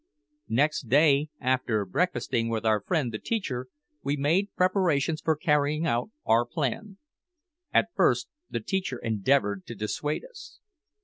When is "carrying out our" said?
5.35-6.43